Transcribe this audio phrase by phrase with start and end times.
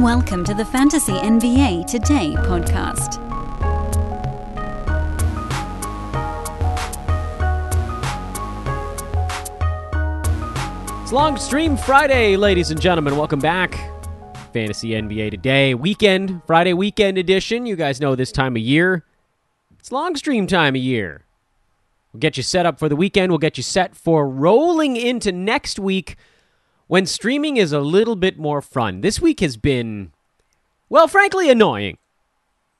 [0.00, 3.20] Welcome to the Fantasy NBA Today podcast.
[11.02, 13.18] It's Long Stream Friday, ladies and gentlemen.
[13.18, 13.74] Welcome back.
[14.54, 17.66] Fantasy NBA Today weekend, Friday weekend edition.
[17.66, 19.04] You guys know this time of year.
[19.78, 21.26] It's long stream time of year.
[22.14, 23.32] We'll get you set up for the weekend.
[23.32, 26.16] We'll get you set for rolling into next week
[26.90, 29.00] when streaming is a little bit more fun.
[29.00, 30.10] This week has been,
[30.88, 31.98] well, frankly, annoying.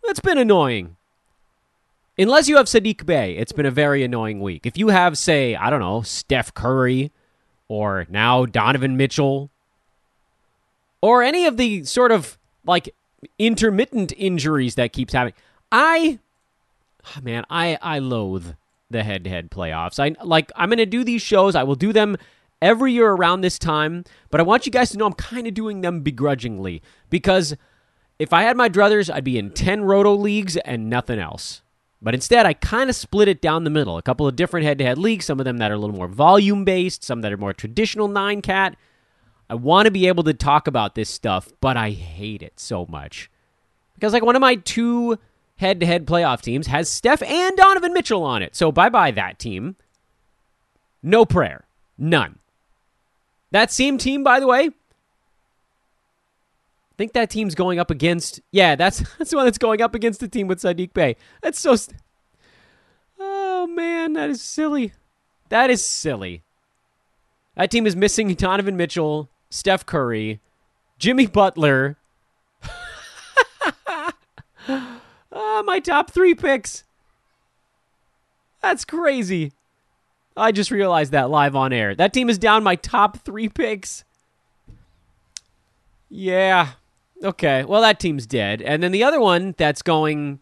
[0.02, 0.96] It's been annoying.
[2.19, 4.66] Unless you have Saddiq Bey, it's been a very annoying week.
[4.66, 7.12] If you have, say, I don't know, Steph Curry
[7.69, 9.48] or now Donovan Mitchell
[11.00, 12.36] or any of the sort of
[12.66, 12.92] like
[13.38, 15.34] intermittent injuries that keeps happening,
[15.70, 16.19] I,
[17.05, 18.55] ah, man, I I loathe
[18.91, 20.00] the head-to-head playoffs.
[20.00, 21.55] I like I'm going to do these shows.
[21.55, 22.17] I will do them
[22.62, 25.55] every year around this time, but I want you guys to know I'm kind of
[25.55, 27.56] doing them begrudgingly because
[28.19, 31.62] if I had my druthers, I'd be in 10 roto leagues and nothing else.
[32.02, 33.98] But instead, I kind of split it down the middle.
[33.98, 35.97] A couple of different head to head leagues, some of them that are a little
[35.97, 38.77] more volume based, some that are more traditional nine cat.
[39.50, 42.86] I want to be able to talk about this stuff, but I hate it so
[42.86, 43.30] much.
[43.95, 45.19] Because, like, one of my two
[45.56, 48.56] head to head playoff teams has Steph and Donovan Mitchell on it.
[48.56, 49.77] So, bye bye, that team.
[51.02, 51.64] No prayer.
[51.98, 52.39] None.
[53.53, 54.73] That same team, by the way, I
[56.97, 58.41] think that team's going up against.
[58.53, 61.17] Yeah, that's that's the one that's going up against the team with Saddiq Bey.
[61.42, 61.77] That's so.
[61.77, 61.98] St-
[63.19, 64.92] oh man, that is silly.
[65.48, 66.42] That is silly.
[67.57, 70.41] That team is missing Donovan Mitchell, Steph Curry,
[70.98, 71.97] Jimmy Butler.
[74.69, 76.85] oh, my top three picks.
[78.62, 79.53] That's crazy.
[80.36, 81.95] I just realized that live on air.
[81.95, 84.05] That team is down my top three picks.
[86.08, 86.70] Yeah.
[87.23, 87.64] Okay.
[87.64, 88.63] Well, that team's dead.
[88.63, 90.41] And then the other one that's going,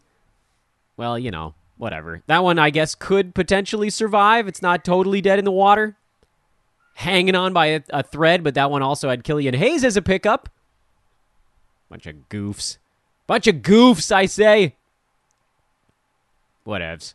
[0.97, 2.21] well, you know, whatever.
[2.27, 4.47] That one, I guess, could potentially survive.
[4.47, 5.95] It's not totally dead in the water.
[6.95, 10.01] Hanging on by a, a thread, but that one also had Killian Hayes as a
[10.01, 10.49] pickup.
[11.89, 12.77] Bunch of goofs.
[13.25, 14.75] Bunch of goofs, I say.
[16.67, 17.13] Whatevs.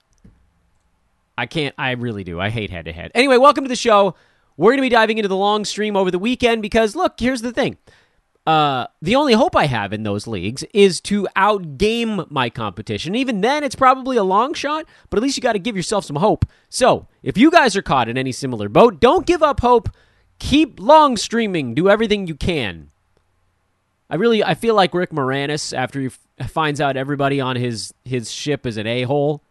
[1.37, 1.75] I can't.
[1.79, 2.41] I really do.
[2.41, 3.11] I hate head to head.
[3.15, 4.15] Anyway, welcome to the show.
[4.57, 7.43] We're going to be diving into the long stream over the weekend because, look, here's
[7.43, 7.77] the thing.
[8.47, 13.15] Uh, the only hope I have in those leagues is to outgame my competition.
[13.15, 16.05] Even then, it's probably a long shot, but at least you got to give yourself
[16.05, 16.45] some hope.
[16.69, 19.89] So, if you guys are caught in any similar boat, don't give up hope.
[20.39, 21.75] Keep long streaming.
[21.75, 22.91] Do everything you can.
[24.11, 26.11] I really, I feel like Rick Moranis after he
[26.47, 29.43] finds out everybody on his his ship is an a hole.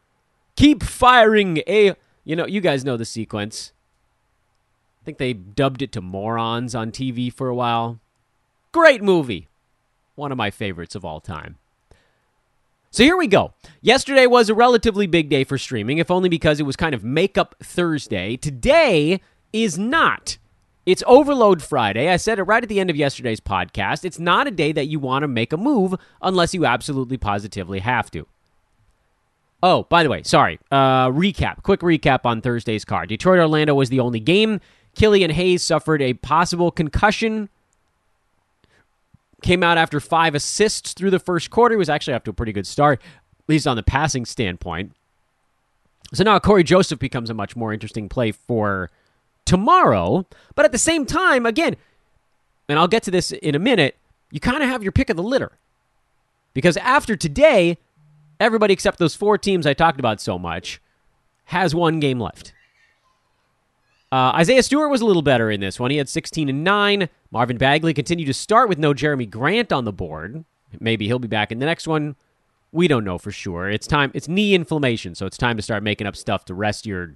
[0.55, 1.95] Keep firing a.
[2.23, 3.73] You know, you guys know the sequence.
[5.01, 7.99] I think they dubbed it to morons on TV for a while.
[8.71, 9.49] Great movie.
[10.15, 11.57] One of my favorites of all time.
[12.91, 13.53] So here we go.
[13.81, 17.03] Yesterday was a relatively big day for streaming, if only because it was kind of
[17.03, 18.37] Makeup Thursday.
[18.37, 19.19] Today
[19.51, 20.37] is not.
[20.85, 22.09] It's Overload Friday.
[22.09, 24.05] I said it right at the end of yesterday's podcast.
[24.05, 27.79] It's not a day that you want to make a move unless you absolutely positively
[27.79, 28.27] have to.
[29.63, 30.59] Oh, by the way, sorry.
[30.69, 31.63] Uh, recap.
[31.63, 33.09] Quick recap on Thursday's card.
[33.09, 34.59] Detroit Orlando was the only game.
[34.93, 37.49] Killian Hayes suffered a possible concussion
[39.43, 41.73] Came out after five assists through the first quarter.
[41.73, 44.93] He was actually off to a pretty good start, at least on the passing standpoint.
[46.13, 48.89] So now Cory Joseph becomes a much more interesting play for
[49.43, 50.25] tomorrow.
[50.55, 51.75] But at the same time, again,
[52.69, 53.97] and I'll get to this in a minute,
[54.31, 55.51] you kind of have your pick of the litter.
[56.53, 57.77] Because after today,
[58.43, 60.81] everybody except those four teams I talked about so much
[61.45, 62.53] has one game left.
[64.11, 65.89] Uh, Isaiah Stewart was a little better in this one.
[65.89, 67.09] He had 16 and 9.
[67.31, 70.45] Marvin Bagley continued to start with no Jerami Grant on the board.
[70.79, 72.15] Maybe he'll be back in the next one.
[72.71, 73.69] We don't know for sure.
[73.69, 74.11] It's time.
[74.13, 77.15] It's knee inflammation, so it's time to start making up stuff to rest your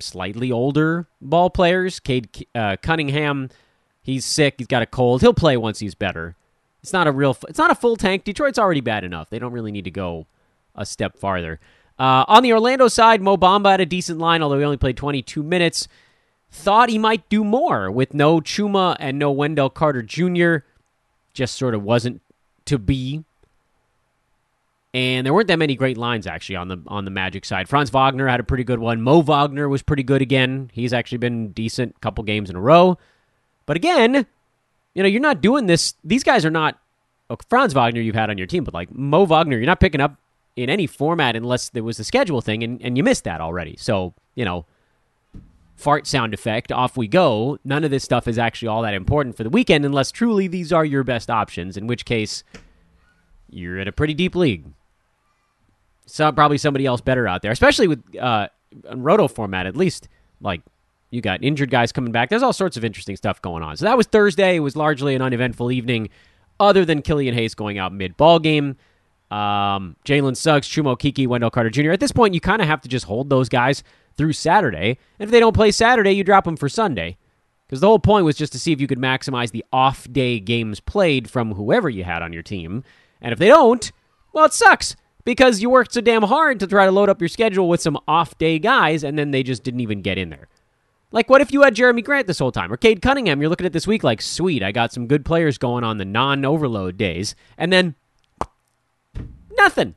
[0.00, 2.00] slightly older ball players.
[2.00, 3.50] Cade uh, Cunningham,
[4.02, 4.54] he's sick.
[4.58, 5.20] He's got a cold.
[5.20, 6.36] He'll play once he's better.
[6.82, 7.36] It's not a real.
[7.48, 8.24] It's not a full tank.
[8.24, 9.30] Detroit's already bad enough.
[9.30, 10.26] They don't really need to go
[10.78, 11.60] a step farther.
[11.98, 14.96] Uh, on the Orlando side, Mo Bamba had a decent line, although he only played
[14.96, 15.88] 22 minutes
[16.50, 20.58] thought he might do more with no Chuma and no Wendell Carter Jr.
[21.34, 22.22] Just sort of wasn't
[22.66, 23.24] to be.
[24.94, 27.68] And there weren't that many great lines actually on the on the Magic side.
[27.68, 29.02] Franz Wagner had a pretty good one.
[29.02, 30.70] Mo Wagner was pretty good again.
[30.72, 32.98] He's actually been decent a couple games in a row.
[33.66, 34.26] But again,
[34.94, 35.94] you know, you're not doing this.
[36.02, 36.78] These guys are not
[37.50, 40.16] Franz Wagner you've had on your team, but like Mo Wagner, you're not picking up
[40.58, 43.76] in any format unless there was a schedule thing, and, and you missed that already.
[43.78, 44.66] So, you know,
[45.76, 47.58] fart sound effect, off we go.
[47.64, 50.72] None of this stuff is actually all that important for the weekend unless truly these
[50.72, 52.42] are your best options, in which case
[53.48, 54.66] you're in a pretty deep league.
[56.06, 58.48] So probably somebody else better out there, especially with uh,
[58.92, 60.08] roto format at least.
[60.40, 60.62] Like
[61.10, 62.30] you got injured guys coming back.
[62.30, 63.76] There's all sorts of interesting stuff going on.
[63.76, 64.56] So that was Thursday.
[64.56, 66.08] It was largely an uneventful evening,
[66.58, 68.76] other than Killian Hayes going out mid ball game.
[69.30, 71.92] Um, Jalen Suggs, Chuma Okeke, Wendell Carter Jr.
[71.92, 73.82] At this point, you kind of have to just hold those guys
[74.16, 74.98] through Saturday.
[75.18, 77.16] And if they don't play Saturday, you drop them for Sunday.
[77.66, 80.40] Because the whole point was just to see if you could maximize the off day
[80.40, 82.82] games played from whoever you had on your team.
[83.20, 83.92] And if they don't,
[84.32, 87.28] well, it sucks because you worked so damn hard to try to load up your
[87.28, 90.48] schedule with some off day guys, and then they just didn't even get in there.
[91.10, 92.72] Like, what if you had Jerami Grant this whole time?
[92.72, 95.58] Or Cade Cunningham, you're looking at this week like, sweet, I got some good players
[95.58, 97.34] going on the non overload days.
[97.58, 97.94] And then,
[99.58, 99.94] nothing.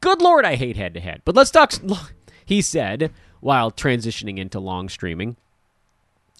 [0.00, 1.22] Good lord, I hate head to head.
[1.24, 1.72] But let's talk
[2.44, 5.36] he said while transitioning into long streaming.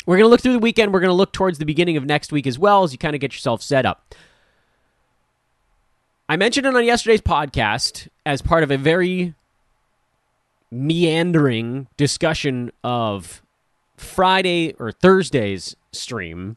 [0.06, 0.92] We're going to look through the weekend.
[0.92, 3.14] We're going to look towards the beginning of next week as well as you kind
[3.14, 4.14] of get yourself set up.
[6.28, 9.34] I mentioned it on yesterday's podcast as part of a very
[10.70, 13.42] meandering discussion of
[13.96, 16.56] Friday or Thursday's stream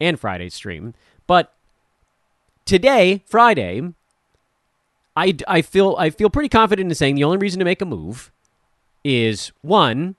[0.00, 0.94] and Friday's stream.
[1.26, 1.52] But
[2.64, 3.92] today, Friday,
[5.16, 7.86] I, I feel I feel pretty confident in saying the only reason to make a
[7.86, 8.30] move
[9.02, 10.16] is one,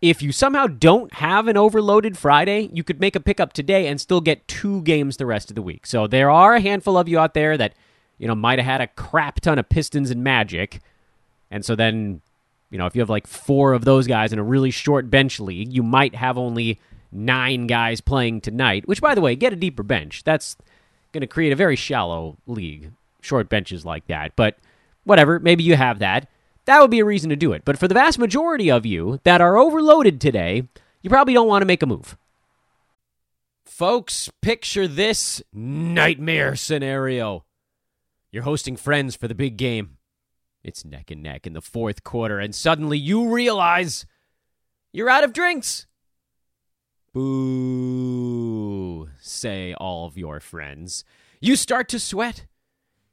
[0.00, 4.00] if you somehow don't have an overloaded Friday, you could make a pickup today and
[4.00, 5.86] still get two games the rest of the week.
[5.86, 7.74] So there are a handful of you out there that,
[8.18, 10.80] you know, might have had a crap ton of Pistons and Magic.
[11.50, 12.20] And so then,
[12.70, 15.40] you know, if you have like four of those guys in a really short bench
[15.40, 16.78] league, you might have only
[17.10, 20.22] nine guys playing tonight, which, by the way, get a deeper bench.
[20.22, 20.56] That's
[21.12, 24.36] going to create a very shallow league, short benches like that.
[24.36, 24.58] But
[25.04, 26.28] whatever, maybe you have that
[26.68, 27.64] that would be a reason to do it.
[27.64, 30.68] But for the vast majority of you that are overloaded today,
[31.00, 32.18] you probably don't want to make a move.
[33.64, 37.46] Folks, picture this nightmare scenario.
[38.30, 39.96] You're hosting friends for the big game.
[40.62, 44.04] It's neck and neck in the fourth quarter, and suddenly you realize
[44.92, 45.86] you're out of drinks.
[47.14, 51.02] Boo, say all of your friends.
[51.40, 52.44] You start to sweat.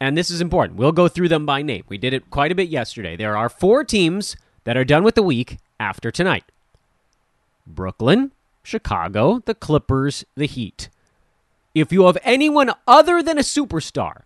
[0.00, 0.78] and this is important.
[0.78, 1.84] We'll go through them by name.
[1.88, 3.16] We did it quite a bit yesterday.
[3.16, 6.44] There are four teams that are done with the week after tonight
[7.66, 10.88] Brooklyn, Chicago, the Clippers, the Heat.
[11.74, 14.22] If you have anyone other than a superstar,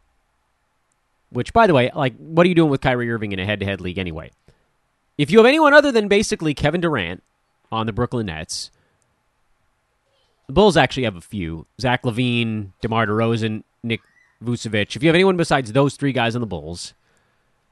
[1.31, 3.61] which, by the way, like, what are you doing with Kyrie Irving in a head
[3.61, 4.31] to head league anyway?
[5.19, 7.23] If you have anyone other than basically Kevin Durant
[7.71, 8.71] on the Brooklyn Nets,
[10.47, 14.01] the Bulls actually have a few Zach LaVine, DeMar DeRozan, Nick
[14.45, 16.95] Vucevic, if you have anyone besides those three guys on the Bulls,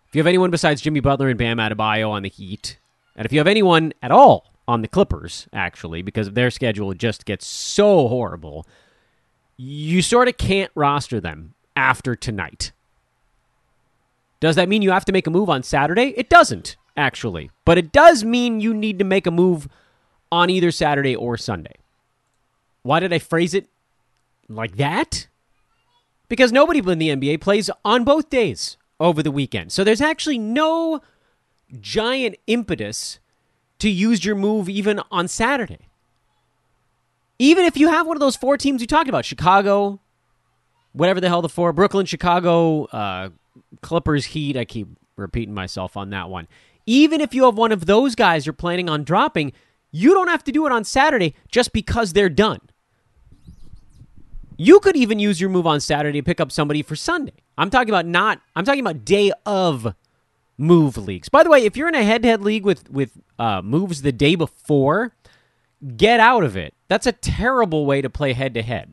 [0.08, 2.78] if you have anyone besides Jimmy Butler and Bam Adebayo on the Heat,
[3.16, 7.24] and if you have anyone at all on the Clippers, actually, because their schedule just
[7.24, 8.66] gets so horrible,
[9.56, 12.72] you sort of can't roster them after tonight.
[14.40, 16.14] Does that mean you have to make a move on Saturday?
[16.16, 17.50] It doesn't, actually.
[17.64, 19.68] But it does mean you need to make a move
[20.32, 21.74] on either Saturday or Sunday.
[22.82, 23.68] Why did I phrase it
[24.48, 25.28] like that?
[26.30, 29.72] Because nobody in the NBA plays on both days over the weekend.
[29.72, 31.02] So there's actually no
[31.80, 33.18] giant impetus
[33.80, 35.88] to use your move even on Saturday.
[37.38, 40.00] Even if you have one of those four teams you talked about, Chicago,
[40.92, 43.30] whatever the hell the four, Brooklyn, Chicago, uh,
[43.80, 44.56] Clippers, Heat.
[44.56, 46.46] I keep repeating myself on that one.
[46.86, 49.52] Even if you have one of those guys you're planning on dropping,
[49.90, 52.60] you don't have to do it on Saturday just because they're done.
[54.62, 57.32] You could even use your move on Saturday to pick up somebody for Sunday.
[57.56, 58.42] I'm talking about not.
[58.54, 59.94] I'm talking about day of
[60.58, 61.30] move leagues.
[61.30, 64.34] By the way, if you're in a head-to-head league with with uh, moves the day
[64.34, 65.14] before,
[65.96, 66.74] get out of it.
[66.88, 68.92] That's a terrible way to play head-to-head.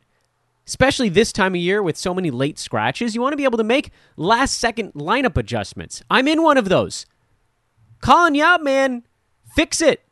[0.68, 3.56] especially this time of year with so many late scratches, you want to be able
[3.56, 6.02] to make last second lineup adjustments.
[6.10, 7.06] I'm in one of those.
[8.00, 9.02] Calling you out, man.
[9.56, 10.02] Fix it.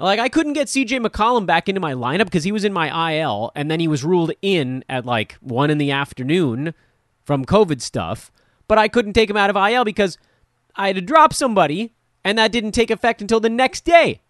[0.00, 3.12] Like I couldn't get CJ McCollum back into my lineup because he was in my
[3.12, 6.74] IL and then he was ruled in at like one in the afternoon
[7.22, 8.32] from COVID stuff.
[8.66, 10.16] But I couldn't take him out of IL because
[10.74, 11.92] I had to drop somebody
[12.24, 14.22] and that didn't take effect until the next day.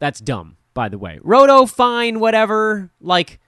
[0.00, 1.20] That's dumb, by the way.
[1.22, 2.90] Roto, fine, whatever.
[3.00, 3.38] Like,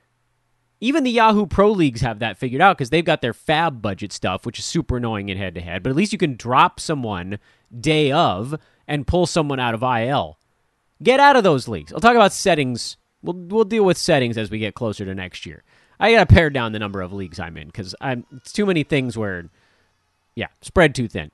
[0.80, 4.12] even the Yahoo Pro Leagues have that figured out because they've got their FAAB budget
[4.12, 5.82] stuff, which is super annoying in head to head.
[5.82, 7.38] But at least you can drop someone
[7.78, 8.54] day of
[8.87, 10.38] and pull someone out of IL.
[11.02, 11.93] Get out of those leagues.
[11.93, 12.97] I'll talk about settings.
[13.23, 15.62] We'll we'll deal with settings as we get closer to next year.
[16.00, 18.85] I gotta pare down the number of leagues I'm in because I'm it's too many
[18.85, 19.49] things where,
[20.35, 21.31] yeah, spread too thin.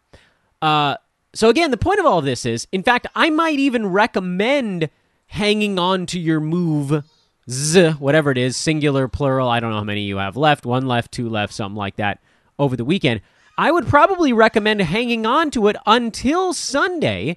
[0.62, 0.97] Uh,
[1.35, 4.88] so again, the point of all of this is, in fact, I might even recommend
[5.26, 7.04] hanging on to your move,
[7.50, 9.49] z, whatever it is, singular, plural.
[9.49, 12.21] I don't know how many you have left, one left, two left, something like that,
[12.59, 13.21] over the weekend.
[13.59, 17.37] I would probably recommend hanging on to it until Sunday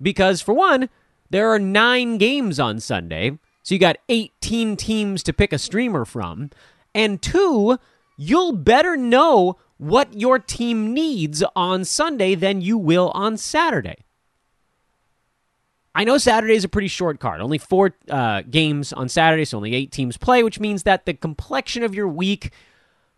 [0.00, 0.88] because, for one,
[1.30, 3.38] there are nine games on Sunday.
[3.62, 6.50] So you got 18 teams to pick a streamer from.
[6.94, 7.78] And two,
[8.16, 13.96] you'll better know what your team needs on Sunday than you will on Saturday.
[15.94, 19.56] I know Saturday is a pretty short card, only four uh, games on Saturday, so
[19.56, 22.52] only eight teams play, which means that the complexion of your week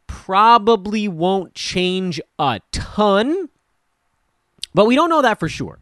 [0.06, 3.50] probably won't change a ton.
[4.74, 5.78] But we don't know that for sure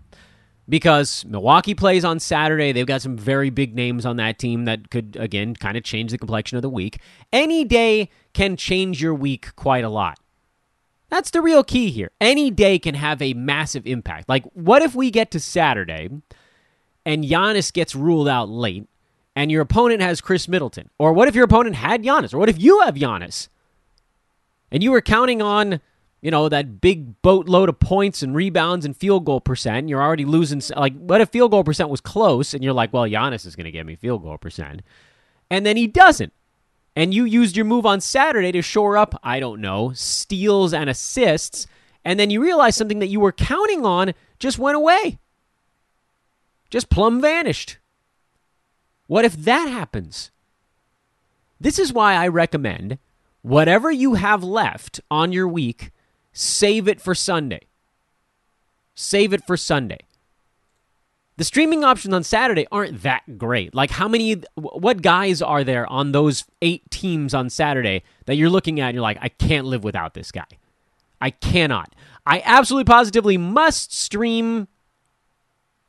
[0.69, 2.73] because Milwaukee plays on Saturday.
[2.73, 6.11] They've got some very big names on that team that could, again, kind of change
[6.11, 6.99] the complexion of the week.
[7.33, 10.19] Any day can change your week quite a lot.
[11.09, 12.11] That's the real key here.
[12.21, 14.29] Any day can have a massive impact.
[14.29, 16.11] Like, what if we get to Saturday
[17.07, 18.87] and Giannis gets ruled out late
[19.35, 20.91] and your opponent has Khris Middleton?
[20.99, 22.35] Or what if your opponent had Giannis?
[22.35, 23.49] Or what if you have Giannis
[24.71, 25.81] and you were counting on,
[26.21, 29.89] you know, that big boatload of points and rebounds and field goal percent?
[29.89, 30.63] You're already losing.
[30.77, 33.67] Like, what if field goal percent was close and you're like, well, Giannis is going
[33.67, 34.83] to get me field goal percent?
[35.51, 36.33] And then he doesn't.
[36.97, 40.91] And you used your move on Saturday to shore up, I don't know, steals and
[40.91, 41.67] assists.
[42.05, 45.19] And then you realize something that you were counting on just went away
[46.71, 47.79] just plumb vanished.
[49.07, 50.31] What if that happens?
[51.61, 52.99] This is why I recommend
[53.43, 55.91] whatever you have left on your week,
[56.39, 57.63] save it for Sunday.
[58.95, 59.99] Save it for Sunday.
[61.37, 63.75] The streaming options on Saturday aren't that great.
[63.75, 68.51] Like, how many, what guys are there on those eight teams on Saturday that you're
[68.51, 70.47] looking at and you're like, I can't live without this guy?
[71.21, 71.95] I cannot.
[72.25, 74.69] I absolutely positively must stream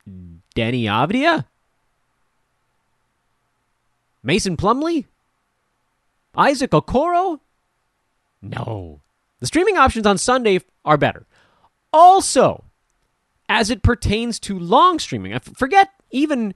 [0.08, 1.46] Deni Avdija?
[4.22, 5.06] Mason Plumlee?
[6.36, 7.40] Isaac Okoro?
[8.42, 9.00] No.
[9.40, 11.26] The streaming options on Sunday are better.
[11.92, 12.64] Also,
[13.48, 16.54] as it pertains to long streaming, I forget even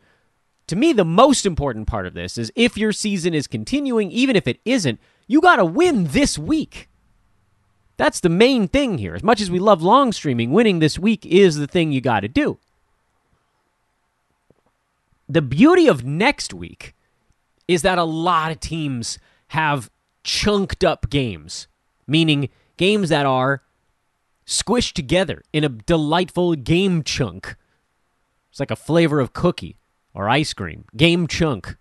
[0.66, 4.36] to me the most important part of this is if your season is continuing, even
[4.36, 6.88] if it isn't, you got to win this week.
[7.96, 9.14] That's the main thing here.
[9.14, 12.20] As much as we love long streaming, winning this week is the thing you got
[12.20, 12.58] to do.
[15.28, 16.94] The beauty of next week
[17.66, 19.90] is that a lot of teams have
[20.22, 21.66] chunked up games,
[22.06, 23.62] meaning games that are
[24.46, 27.56] squished together in a delightful game chunk.
[28.50, 29.76] It's like a flavor of cookie
[30.12, 30.84] or ice cream.
[30.96, 31.76] Game chunk.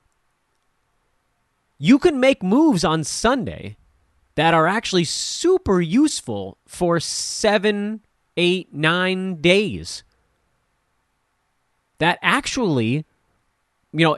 [1.78, 3.78] You can make moves on Sunday
[4.36, 8.02] that are actually super useful for seven,
[8.38, 10.04] eight, nine days.
[12.00, 13.06] That actually
[13.94, 14.18] you know,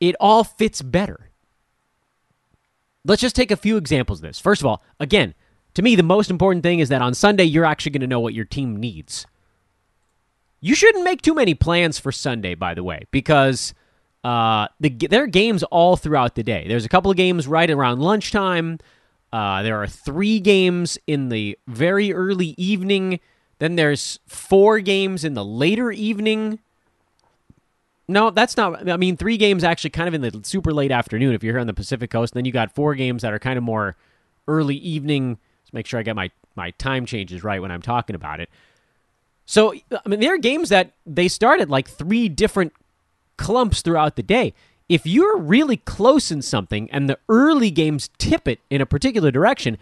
[0.00, 1.30] it all fits better.
[3.04, 4.40] Let's just take a few examples of this.
[4.40, 5.34] First of all, again,
[5.74, 8.20] to me, the most important thing is that on Sunday, you're actually going to know
[8.20, 9.26] what your team needs.
[10.60, 13.74] You shouldn't make too many plans for Sunday, by the way, because
[14.22, 16.66] uh, the, there are games all throughout the day.
[16.66, 18.78] There's a couple of games right around lunchtime.
[19.30, 23.20] Uh, there are three games in the very early evening.
[23.58, 26.60] Then there's four games in the later evening.
[28.06, 28.88] No, that's not.
[28.88, 31.60] I mean, three games actually kind of in the super late afternoon if you're here
[31.60, 32.34] on the Pacific Coast.
[32.34, 33.96] And then you got four games that are kind of more
[34.46, 35.38] early evening.
[35.62, 38.50] Let's make sure I get my, my time changes right when I'm talking about it.
[39.46, 42.72] So, I mean, there are games that they started like three different
[43.36, 44.54] clumps throughout the day.
[44.88, 49.30] If you're really close in something and the early games tip it in a particular
[49.30, 49.78] direction,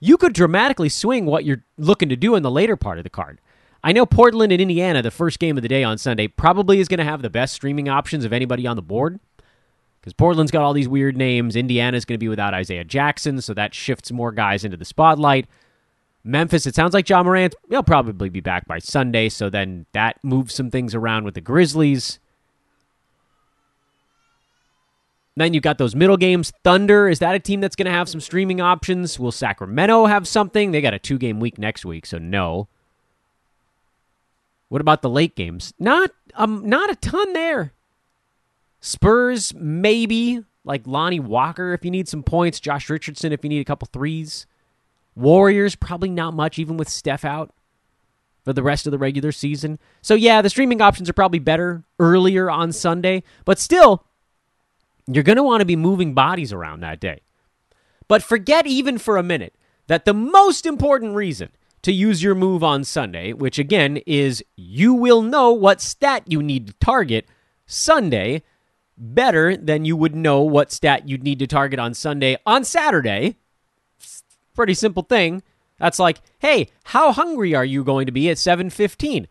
[0.00, 3.10] you could dramatically swing what you're looking to do in the later part of the
[3.10, 3.40] card.
[3.84, 6.88] I know Portland and Indiana, the first game of the day on Sunday, probably is
[6.88, 9.20] going to have the best streaming options of anybody on the board
[10.00, 11.54] because Portland's got all these weird names.
[11.54, 15.46] Indiana's going to be without Isaiah Jackson, so that shifts more guys into the spotlight.
[16.24, 20.18] Memphis, it sounds like Ja Morant, he'll probably be back by Sunday, so then that
[20.24, 22.18] moves some things around with the Grizzlies.
[25.36, 26.54] Then you've got those middle games.
[26.62, 29.18] Thunder, is that a team that's going to have some streaming options?
[29.18, 30.70] Will Sacramento have something?
[30.70, 32.68] They got a two game week next week, so no.
[34.68, 35.72] What about the late games?
[35.78, 37.72] Not um not a ton there.
[38.80, 40.44] Spurs, maybe.
[40.66, 42.60] Like Lonnie Walker if you need some points.
[42.60, 44.46] Josh Richardson if you need a couple threes.
[45.14, 47.54] Warriors, probably not much, even with Steph out
[48.44, 49.78] for the rest of the regular season.
[50.02, 54.04] So, yeah, the streaming options are probably better earlier on Sunday, but still,
[55.06, 57.20] you're going to want to be moving bodies around that day.
[58.06, 59.54] But forget even for a minute
[59.86, 61.50] that the most important reason
[61.84, 66.42] to use your move on Sunday, which again is you will know what stat you
[66.42, 67.28] need to target
[67.66, 68.42] Sunday
[68.96, 73.36] better than you would know what stat you'd need to target on Sunday on Saturday.
[74.54, 75.42] Pretty simple thing.
[75.78, 79.26] That's like, hey, how hungry are you going to be at 7:15?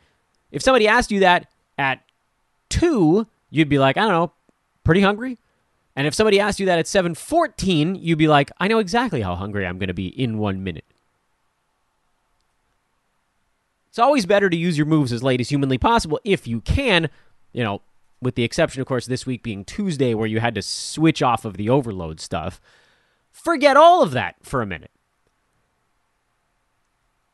[0.52, 2.04] If somebody asked you that at
[2.70, 4.32] 2, you'd be like, I don't know,
[4.84, 5.40] pretty hungry.
[5.96, 9.36] And if somebody asked you that at 7:14, you'd be like, I know exactly how
[9.36, 10.86] hungry I'm going to be in 1 minute.
[13.94, 17.12] It's always better to use your moves as late as humanly possible if you can,
[17.52, 17.84] you know,
[18.24, 21.46] with the exception, of course, this week being Tuesday, where you had to switch off
[21.46, 22.60] of the overload stuff.
[23.30, 24.90] Forget all of that for a minute.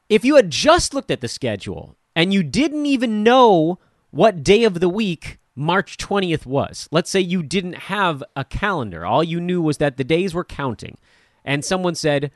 [0.10, 3.80] If you had just looked at the schedule and you didn't even know
[4.12, 9.06] what day of the week March 20th was, let's say you didn't have a calendar,
[9.06, 10.98] all you knew was that the days were counting,
[11.46, 12.32] and someone said,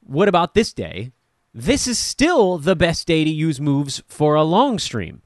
[0.00, 1.12] What about this day?
[1.58, 5.22] This is still the best day to use moves for a long stream.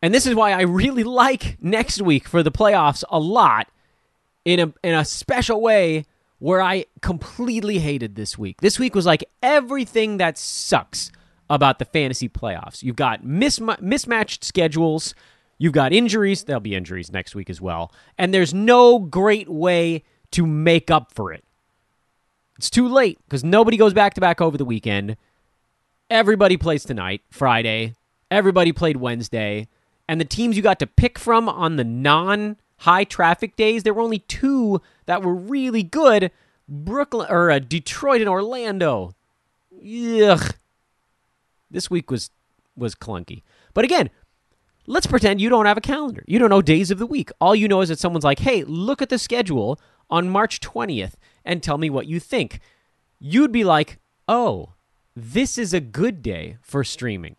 [0.00, 3.66] And this is why I really like next week for the playoffs a lot
[4.44, 6.04] in a in a special way
[6.38, 8.60] where I completely hated this week.
[8.60, 11.10] This week was like everything that sucks
[11.50, 12.84] about the fantasy playoffs.
[12.84, 15.12] You've got mismatched schedules,
[15.58, 20.04] you've got injuries, there'll be injuries next week as well, and there's no great way
[20.30, 21.42] to make up for it.
[22.56, 25.16] It's too late because nobody goes back to back over the weekend.
[26.10, 27.94] Everybody plays tonight, Friday.
[28.30, 29.68] Everybody played Wednesday
[30.08, 33.94] and the teams you got to pick from on the non high traffic days, there
[33.94, 36.30] were only two that were really good
[36.68, 39.14] Brooklyn or uh, Detroit and Orlando.
[39.82, 40.54] Ugh.
[41.70, 42.30] This week was
[42.76, 43.42] was clunky.
[43.72, 44.10] But again,
[44.86, 46.24] let's pretend you don't have a calendar.
[46.26, 47.30] You don't know days of the week.
[47.40, 49.78] All you know is that someone's like, "Hey, look at the schedule
[50.10, 51.14] on March 20th
[51.44, 52.60] and tell me what you think."
[53.20, 54.70] You'd be like, "Oh,
[55.16, 57.36] this is a good day for streaming."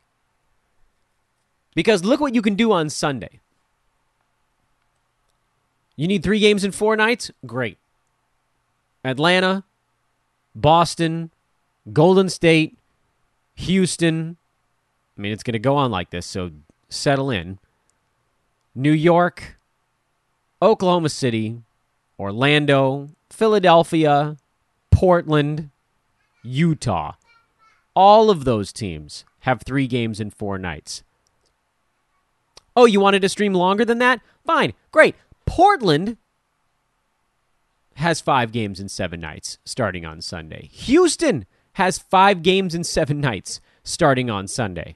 [1.76, 3.42] Because look what you can do on Sunday.
[5.96, 7.32] You need three games in four nights?
[7.46, 7.78] Great.
[9.04, 9.64] Atlanta,
[10.56, 11.32] Boston,
[11.94, 12.78] Golden State,
[13.56, 14.38] Houston.
[15.18, 16.52] I mean, it's going to go on like this, so
[16.90, 17.60] settle in.
[18.74, 19.58] New York,
[20.62, 21.62] Oklahoma City,
[22.20, 24.38] Orlando, Philadelphia,
[24.92, 25.70] Portland,
[26.44, 27.14] Utah.
[27.96, 31.04] All of those teams have three games in four nights.
[32.76, 34.22] Oh, you wanted to stream longer than that?
[34.46, 35.16] Fine, great.
[35.46, 36.18] Portland
[37.96, 40.70] has five games in seven nights starting on Sunday.
[40.72, 44.96] Houston has five games in seven nights starting on Sunday.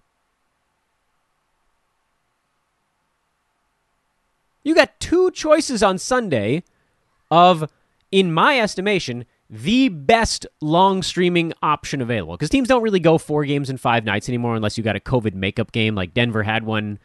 [4.64, 6.64] You got two choices on Sunday
[7.32, 7.72] of,
[8.12, 12.36] in my estimation, the best long streaming option available.
[12.36, 15.00] Because teams don't really go four games in five nights anymore unless you got a
[15.00, 17.00] COVID makeup game like Denver had one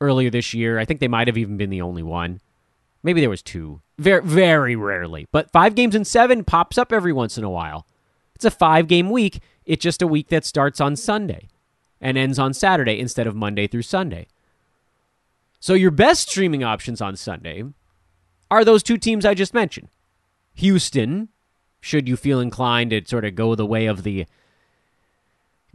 [0.00, 0.78] earlier this year.
[0.78, 2.40] I think they might have even been the only one.
[3.02, 3.80] Maybe there was two.
[3.98, 5.26] Very very rarely.
[5.32, 7.86] But 5 games in 7 pops up every once in a while.
[8.34, 9.40] It's a 5 game week.
[9.64, 11.48] It's just a week that starts on Sunday
[12.00, 14.28] and ends on Saturday instead of Monday through Sunday.
[15.60, 17.64] So your best streaming options on Sunday
[18.50, 19.88] are those two teams I just mentioned.
[20.58, 21.28] Houston,
[21.80, 24.26] should you feel inclined to sort of go the way of the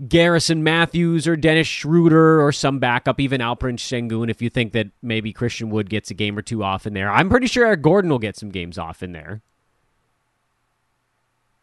[0.10, 4.88] Garrison Matthews or Dennis Schroeder or some backup, even Alperen Sengun, if you think that
[5.02, 7.10] maybe Christian Wood gets a game or two off in there.
[7.10, 9.42] I'm pretty sure Eric Gordon will get some games off in there.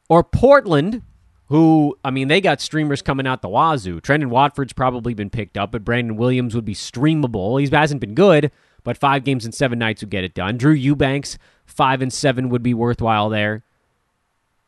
[0.09, 1.03] Or Portland,
[1.49, 4.01] who, I mean, they got streamers coming out the wazoo.
[4.01, 7.61] Trendon Watford's probably been picked up, but Brandon Williams would be streamable.
[7.61, 8.51] He hasn't been good,
[8.83, 10.57] but five games and seven nights would get it done.
[10.57, 13.65] Drew Eubanks, five and seven would be worthwhile there.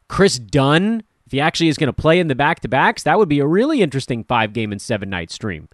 [0.09, 3.18] Kris Dunn, if he actually is going to play in the back to backs, that
[3.18, 5.68] would be a really interesting five game and seven night stream.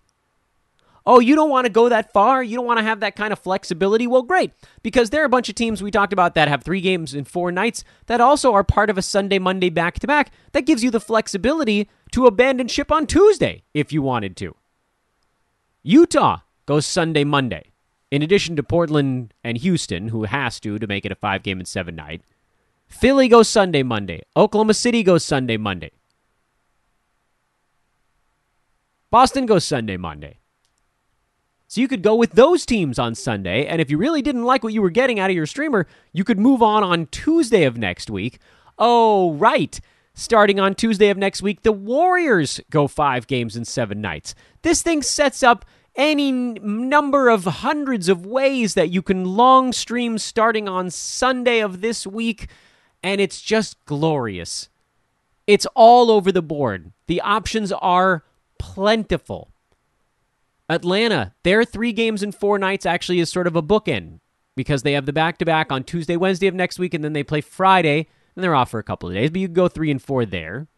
[1.05, 2.42] Oh, you don't want to go that far?
[2.42, 4.07] You don't want to have that kind of flexibility?
[4.07, 6.83] Well, great, because there are a bunch of teams we talked about that have three
[6.83, 10.31] games in four nights that also are part of a Sunday, Monday back to back.
[10.53, 14.55] That gives you the flexibility to abandon ship on Tuesday if you wanted to.
[15.83, 17.72] Utah goes Sunday, Monday.
[18.10, 21.58] In addition to Portland and Houston, who has to to make it a five game
[21.58, 22.22] and seven night,
[22.86, 24.22] Philly goes Sunday, Monday.
[24.36, 25.90] Oklahoma City goes Sunday, Monday.
[29.10, 30.38] Boston goes Sunday, Monday.
[31.66, 34.64] So you could go with those teams on Sunday, and if you really didn't like
[34.64, 37.76] what you were getting out of your streamer, you could move on on Tuesday of
[37.76, 38.38] next week.
[38.78, 39.78] Oh, right.
[40.14, 44.34] Starting on Tuesday of next week, the Warriors go five games in seven nights.
[44.62, 45.66] This thing sets up
[45.98, 51.80] any number of hundreds of ways that you can long stream starting on Sunday of
[51.80, 52.46] this week,
[53.02, 54.68] and it's just glorious.
[55.48, 56.92] It's all over the board.
[57.08, 58.22] The options are
[58.58, 59.50] plentiful.
[60.68, 64.20] Atlanta, their three games in four nights actually is sort of a bookend
[64.54, 67.12] because they have the back to back on Tuesday, Wednesday of next week, and then
[67.12, 68.06] they play Friday,
[68.37, 70.68] and they're off for a couple of days, but you go three and four there.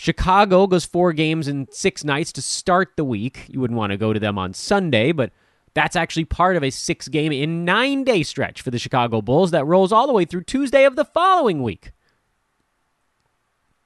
[0.00, 3.44] Chicago goes four games in six nights to start the week.
[3.48, 5.30] You wouldn't want to go to them on Sunday, but
[5.74, 9.50] that's actually part of a six game in nine day stretch for the Chicago Bulls
[9.50, 11.92] that rolls all the way through Tuesday of the following week.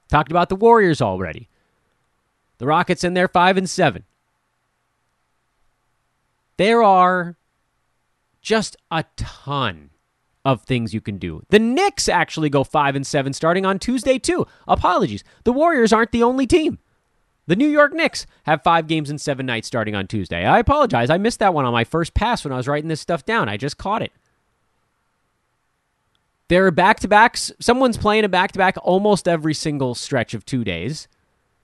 [0.09, 1.48] Talked about the Warriors already.
[2.59, 4.05] The Rockets in there five and seven.
[6.59, 7.37] There are
[8.40, 9.90] just a ton
[10.44, 11.42] of things you can do.
[11.48, 14.46] The Knicks actually go 5 and 7 starting on Tuesday too.
[14.68, 15.24] Apologies.
[15.44, 16.78] The Warriors aren't the only team.
[17.46, 20.44] The New York Knicks have 5 games in 7 nights starting on Tuesday.
[20.44, 21.11] I apologize.
[21.11, 23.48] I missed that one on my first pass when I was writing this stuff down.
[23.48, 24.12] I just caught it.
[26.48, 27.52] There are back-to-backs.
[27.59, 31.09] Someone's playing a back-to-back almost every single stretch of 2 days.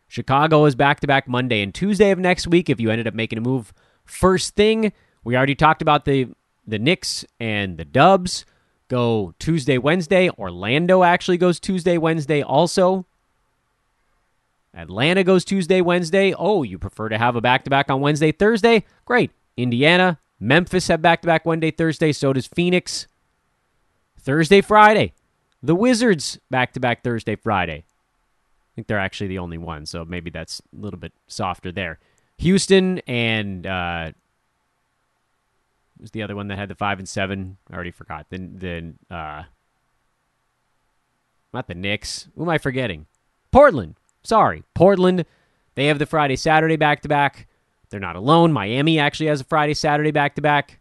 [0.09, 3.43] Chicago is back-to-back Monday and Tuesday of next week if you ended up making a
[3.43, 3.73] move
[4.05, 4.93] first thing.
[5.23, 6.29] We already talked about the
[6.67, 8.45] the Knicks and the Dubs
[8.91, 10.29] go Tuesday, Wednesday.
[10.29, 13.07] Orlando actually goes Tuesday, Wednesday also.
[14.75, 16.35] Atlanta goes Tuesday, Wednesday.
[16.37, 18.85] Oh, you prefer to have a back to back on Wednesday, Thursday?
[19.07, 19.31] Great.
[19.57, 22.13] Indiana, Memphis have back to back Wednesday, Thursday.
[22.13, 23.07] So does Phoenix.
[24.19, 25.15] Thursday, Friday.
[25.63, 27.85] The Wizards back to back Thursday, Friday.
[27.85, 31.99] I think they're actually the only one, so maybe that's a little bit softer there.
[32.39, 34.13] Houston and uh,
[36.01, 37.59] was the other one that had the five and seven?
[37.71, 38.27] I already forgot.
[38.31, 39.45] The the uh,
[41.53, 42.29] not the Knicks.
[42.37, 43.07] Who am I forgetting?
[43.51, 43.97] Portland.
[44.23, 45.25] Sorry, Portland.
[45.75, 47.47] They have the Friday Saturday back to back.
[47.91, 48.53] They're not alone.
[48.53, 50.81] Miami actually has a Friday Saturday back to back.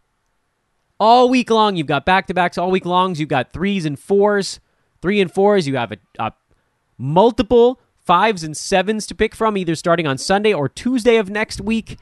[0.98, 2.58] All week long, you've got back to backs.
[2.58, 4.60] All week longs, you've got threes and fours.
[5.00, 6.32] Three and fours, you have a, a
[6.98, 11.60] multiple fives and sevens to pick from, either starting on Sunday or Tuesday of next
[11.60, 11.98] week.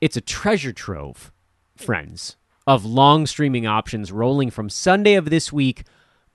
[0.00, 1.30] It's a treasure trove
[1.76, 2.36] friends
[2.66, 5.84] of long streaming options rolling from Sunday of this week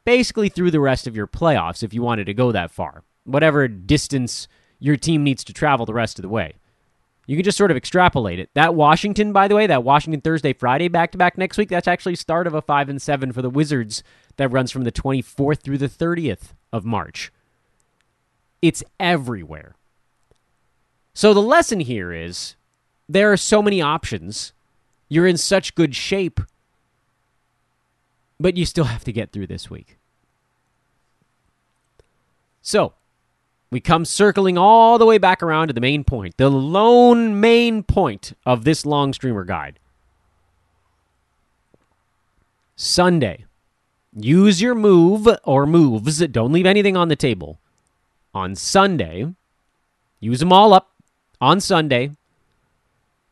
[0.06, 3.04] basically through the rest of your playoffs if you wanted to go that far.
[3.23, 4.47] Whatever distance
[4.80, 6.54] your team needs to travel the rest of the way.
[7.27, 8.49] You can just sort of extrapolate it.
[8.56, 11.88] That Washington, by the way, that Washington Thursday Friday back to back next week, that's
[11.88, 14.04] actually start of a 5 and 7 for the Wizards
[14.38, 17.32] that runs from the 24th through the 30th of March.
[18.62, 19.75] It's everywhere.
[21.13, 22.56] So the lesson here is
[23.08, 24.54] there are so many options
[25.12, 26.39] you're in such good shape,
[28.39, 29.97] but you still have to get through this week.
[32.62, 32.93] So,
[33.69, 37.84] we come circling all the way back around to the main point, the lone main
[37.84, 39.80] point of this long streamer guide.
[42.78, 43.43] Sunday.
[44.15, 46.26] Use your move or moves.
[46.28, 47.60] Don't leave anything on the table.
[48.34, 49.28] On Sunday,
[50.21, 50.93] use them all up
[51.41, 52.12] on Sunday.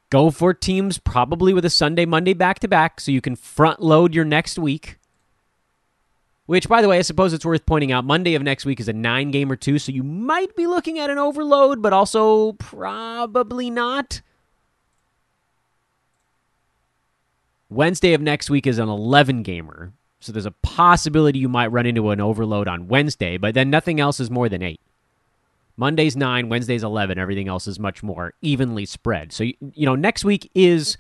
[0.10, 3.82] Go for teams probably with a Sunday, Monday back to back so you can front
[3.82, 4.98] load your next week.
[6.48, 8.88] Which, by the way, I suppose it's worth pointing out Monday of next week is
[8.88, 12.54] a nine game or two, so you might be looking at an overload, but also
[12.54, 14.22] probably not.
[17.70, 21.86] Wednesday of next week is an 11 gamer, so there's a possibility you might run
[21.86, 24.82] into an overload on Wednesday, but then nothing else is more than eight.
[25.80, 27.18] Monday's 9, Wednesday's 11.
[27.18, 29.32] Everything else is much more evenly spread.
[29.32, 30.98] So, you know, next week is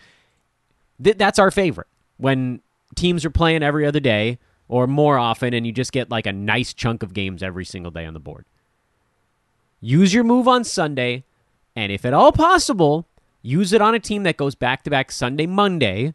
[1.03, 2.61] th- that's our favorite when
[2.95, 4.39] teams are playing every other day
[4.69, 7.91] or more often and you just get like a nice chunk of games every single
[7.91, 8.45] day on the board.
[9.81, 11.25] Use your move on Sunday,
[11.75, 13.05] and if at all possible,
[13.41, 16.13] use it on a team that goes back to back Sunday, Monday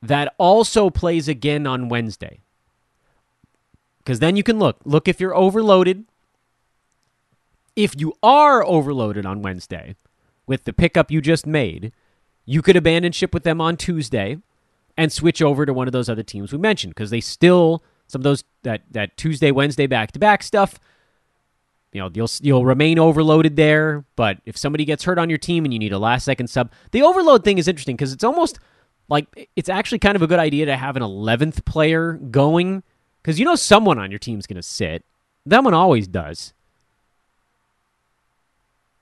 [0.00, 2.42] that also plays again on Wednesday.
[3.98, 4.76] Because then you can look.
[4.84, 6.04] Look if you're overloaded
[7.76, 9.96] if you are overloaded on Wednesday,
[10.46, 11.92] with the pickup you just made,
[12.44, 14.38] you could abandon ship with them on Tuesday
[14.96, 18.20] and switch over to one of those other teams we mentioned because they still some
[18.20, 20.78] of those that that Tuesday, Wednesday back to back stuff.
[21.92, 25.64] You know, you'll you'll remain overloaded there, but if somebody gets hurt on your team
[25.64, 28.58] and you need a last second sub, the overload thing is interesting because it's almost
[29.08, 32.82] like it's actually kind of a good idea to have an 11th player going
[33.22, 35.04] because you know someone on your team's going to sit.
[35.46, 36.52] That one always does.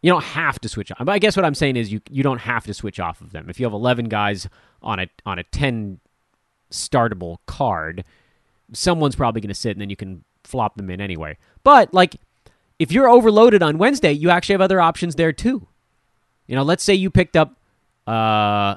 [0.03, 1.07] You don't have to switch on.
[1.07, 3.31] But I guess what I'm saying is you you don't have to switch off of
[3.33, 3.49] them.
[3.49, 4.49] If you have 11 guys
[4.83, 6.01] on a on a 10
[6.71, 8.05] startable card,
[8.73, 11.39] someone's probably going to sit and then you can flop them in anyway.
[11.63, 12.17] But like
[12.79, 15.69] if you're overloaded on Wednesday, you actually have other options there too.
[16.49, 17.57] You know, let's say you picked up
[18.07, 18.77] uh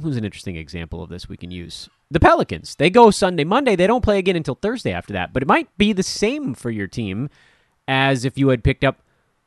[0.00, 1.88] who's an interesting example of this we can use.
[2.10, 2.76] The Pelicans.
[2.76, 3.74] They go Sunday, Monday.
[3.74, 5.32] They don't play again until Thursday after that.
[5.32, 7.28] But it might be the same for your team
[7.88, 9.00] as if you had picked up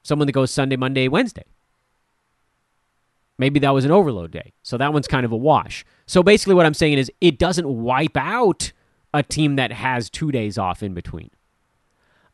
[0.07, 1.43] someone that goes Sunday, Monday, Wednesday.
[3.37, 4.53] Maybe that was an overload day.
[4.63, 5.85] So that one's kind of a wash.
[6.07, 8.71] So basically, what I'm saying is it doesn't wipe out
[9.13, 11.29] a team that has two days off in between.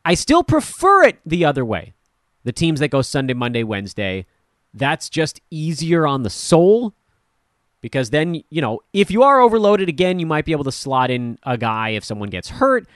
[0.04, 1.94] I still prefer it the other way.
[2.44, 4.26] The teams that go Sunday, Monday, Wednesday,
[4.72, 6.94] that's just easier on the soul
[7.80, 11.10] because then, you know, if you are overloaded again, you might be able to slot
[11.10, 12.86] in a guy if someone gets hurt.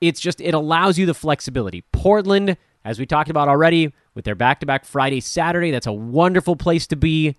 [0.00, 1.84] It's just, it allows you the flexibility.
[1.92, 5.70] Portland, as we talked about already, with their back to back Friday, Saturday.
[5.70, 7.36] That's a wonderful place to be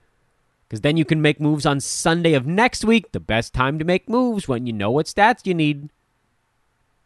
[0.65, 3.11] because then you can make moves on Sunday of next week.
[3.11, 5.89] The best time to make moves when you know what stats you need.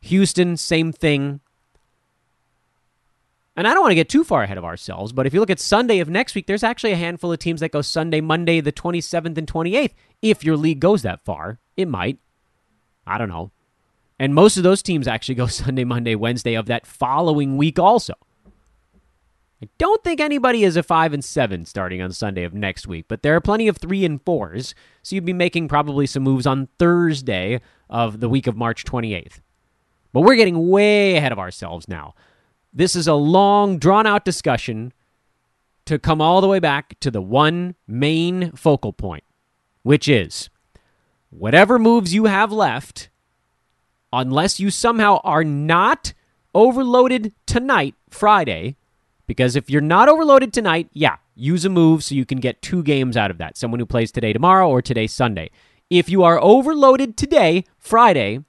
[0.01, 1.39] Houston, same thing.
[3.55, 5.49] And I don't want to get too far ahead of ourselves, but if you look
[5.49, 8.61] at Sunday of next week, there's actually a handful of teams that go Sunday, Monday,
[8.61, 9.93] the 27th and 28th.
[10.21, 12.19] If your league goes that far, it might.
[13.07, 13.49] I don't know.
[14.19, 18.13] And most of those teams actually go Sunday, Monday, Wednesday of that following week also.
[19.63, 23.05] I don't think anybody is a 5 and 7 starting on Sunday of next week,
[23.07, 26.45] but there are plenty of 3 and 4s, so you'd be making probably some moves
[26.45, 29.39] on Thursday of the week of March 28th.
[30.11, 32.13] But we're getting way ahead of ourselves now.
[32.73, 34.91] This is a long, drawn out discussion
[35.85, 39.23] to come all the way back to the one main focal point,
[39.83, 40.49] which is
[41.29, 43.09] whatever moves you have left,
[44.11, 46.11] unless you somehow are not
[46.53, 48.75] overloaded tonight, Friday,
[49.27, 52.83] because if you're not overloaded tonight, yeah, use a move so you can get two
[52.83, 53.57] games out of that.
[53.57, 55.49] Someone who plays today, tomorrow, or today, Sunday.
[55.89, 58.39] If you are overloaded today, Friday,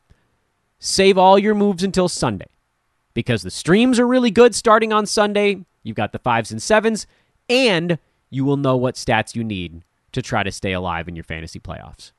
[0.79, 2.49] save all your moves until Sunday.
[3.13, 5.65] Because the streams are really good starting on Sunday.
[5.85, 7.07] You've got the fives and sevens,
[7.49, 7.99] and
[8.31, 9.83] you will know what stats you need
[10.13, 12.13] to try to stay alive in your fantasy playoffs.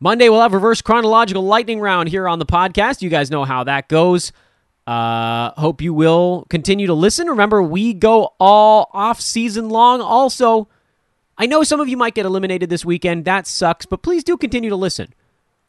[0.00, 3.02] Monday, we'll have reverse chronological lightning round here on the podcast.
[3.02, 4.32] You guys know how that goes.
[4.86, 7.28] Uh, hope you will continue to listen.
[7.28, 10.00] Remember, we go all off season long.
[10.00, 10.68] Also,
[11.38, 13.24] I know some of you might get eliminated this weekend.
[13.24, 15.14] That sucks, but please do continue to listen.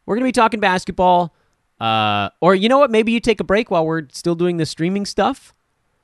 [0.06, 1.34] We're going to be talking basketball.
[1.80, 2.91] Uh, or you know what?
[2.91, 5.54] Maybe you take a break while we're still doing the streaming stuff.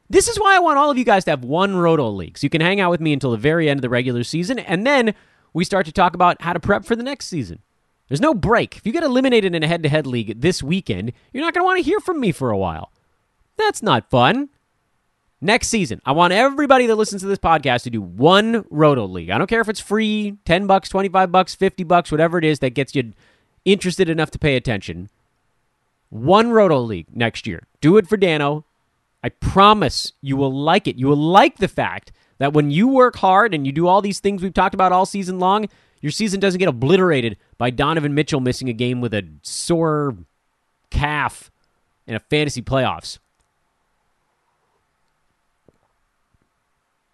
[0.09, 2.37] This is why I want all of you guys to have one Roto League.
[2.37, 4.57] So you can hang out with me until the very end of the regular season,
[4.59, 5.13] and then
[5.53, 7.59] we start to talk about how to prep for the next season.
[8.07, 8.77] There's no break.
[8.77, 11.61] If you get eliminated in a head to head league this weekend, you're not going
[11.61, 12.91] to want to hear from me for a while.
[13.59, 14.49] That's not fun.
[15.41, 19.29] Next season, I want everybody that listens to this podcast to do one Roto League.
[19.29, 22.59] I don't care if it's free, 10 bucks, 25 bucks, 50 bucks, whatever it is
[22.59, 23.13] that gets you
[23.65, 25.09] interested enough to pay attention.
[26.09, 27.67] One Roto League next year.
[27.79, 28.65] Do it for Dano.
[29.23, 30.97] I promise you will like it.
[30.97, 34.19] You will like the fact that when you work hard and you do all these
[34.19, 35.67] things we've talked about all season long,
[36.01, 40.15] your season doesn't get obliterated by Donovan Mitchell missing a game with a sore
[40.89, 41.51] calf
[42.07, 43.19] in a fantasy playoffs.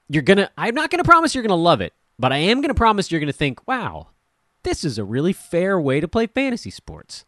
[0.09, 3.11] You're gonna i'm not gonna promise you're gonna love it but i am gonna promise
[3.11, 4.07] you're gonna think wow
[4.65, 7.23] this is a really fair way to play fantasy sports.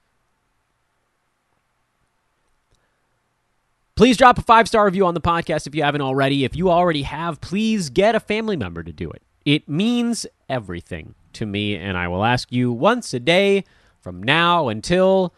[3.95, 6.43] Please drop a five star review on the podcast if you haven't already.
[6.43, 9.21] If you already have please get a family member to do it.
[9.45, 13.63] It means everything to me and i will ask you once a day
[14.01, 15.31] from now until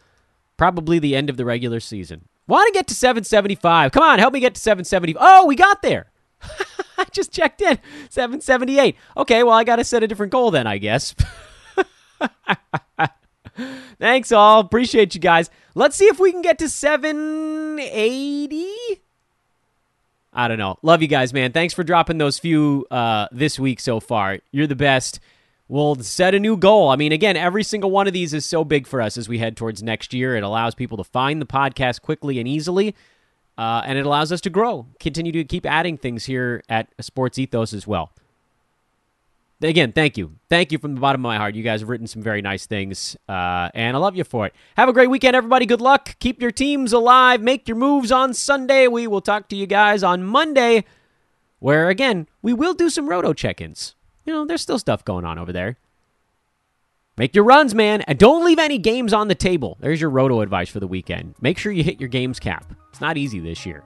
[0.55, 2.29] probably the end of the regular season.
[2.47, 5.81] Want to get to 775 come on help me get to 770 oh we got
[5.81, 6.08] there
[6.97, 7.79] I just checked in.
[8.09, 8.95] 778.
[9.17, 11.15] Okay, well, I got to set a different goal then, I guess.
[13.99, 14.59] Thanks, all.
[14.59, 15.49] Appreciate you guys.
[15.75, 18.67] Let's see if we can get to 780.
[20.31, 20.77] I don't know.
[20.81, 21.51] Love you guys, man.
[21.51, 24.39] Thanks for dropping those few uh, this week so far.
[24.51, 25.19] You're the best.
[25.67, 26.89] We'll set a new goal.
[26.89, 29.37] I mean, again, every single one of these is so big for us as we
[29.37, 30.35] head towards next year.
[30.35, 32.95] It allows people to find the podcast quickly and easily.
[33.59, 37.37] Uh, and it allows us to grow, continue to keep adding things here at Sports
[37.37, 38.09] Ethos as well.
[39.61, 40.35] Again, thank you.
[40.47, 41.55] Thank you from the bottom of my heart.
[41.55, 44.55] You guys have written some very nice things, uh, and I love you for it.
[44.77, 45.65] Have a great weekend, everybody.
[45.65, 46.15] Good luck.
[46.19, 47.41] Keep your teams alive.
[47.41, 48.87] Make your moves on Sunday.
[48.87, 50.85] We will talk to you guys on Monday,
[51.59, 53.93] where, again, we will do some roto check ins.
[54.25, 55.75] You know, there's still stuff going on over there.
[57.17, 59.75] Make your runs, man, and don't leave any games on the table.
[59.81, 61.35] There's your roto advice for the weekend.
[61.41, 62.73] Make sure you hit your games cap.
[62.89, 63.83] It's not easy this year.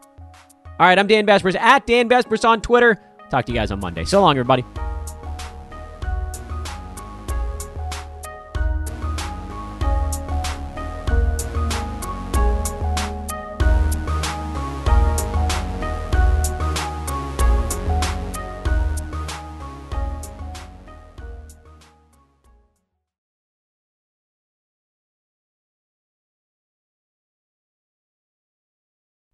[0.80, 3.00] All right, I'm Dan Besbris at Dan Besbris on Twitter.
[3.30, 4.04] Talk to you guys on Monday.
[4.06, 4.66] So long, everybody.